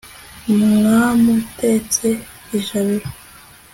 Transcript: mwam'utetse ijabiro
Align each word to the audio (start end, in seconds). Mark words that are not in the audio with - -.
mwam'utetse 0.57 2.07
ijabiro 2.57 3.07